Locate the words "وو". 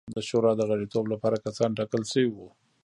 2.31-2.47